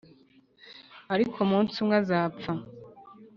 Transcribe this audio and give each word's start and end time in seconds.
ariko 1.13 1.37
munsi 1.49 1.73
umwe 1.81 1.95
azapfa 2.01 2.51